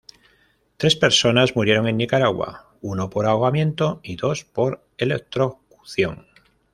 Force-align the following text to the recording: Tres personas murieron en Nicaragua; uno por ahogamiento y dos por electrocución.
Tres 0.77 0.95
personas 0.95 1.55
murieron 1.55 1.87
en 1.87 1.95
Nicaragua; 1.97 2.71
uno 2.81 3.11
por 3.11 3.27
ahogamiento 3.27 3.99
y 4.01 4.15
dos 4.15 4.45
por 4.45 4.83
electrocución. 4.97 6.25